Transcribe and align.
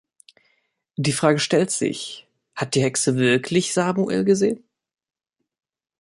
Die 0.97 1.11
Frage 1.11 1.37
stellt 1.37 1.69
sich: 1.69 2.27
Hat 2.55 2.73
die 2.73 2.81
Hexe 2.81 3.17
wirklich 3.17 3.71
Samuel 3.71 4.25
gesehen? 4.25 4.63